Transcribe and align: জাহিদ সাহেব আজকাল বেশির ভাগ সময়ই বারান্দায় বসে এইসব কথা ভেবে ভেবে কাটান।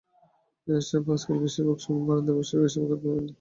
জাহিদ 0.67 0.85
সাহেব 0.87 1.07
আজকাল 1.13 1.37
বেশির 1.43 1.65
ভাগ 1.67 1.77
সময়ই 1.79 2.05
বারান্দায় 2.07 2.37
বসে 2.39 2.55
এইসব 2.57 2.81
কথা 2.81 2.95
ভেবে 2.95 3.15
ভেবে 3.15 3.19
কাটান। 3.19 3.27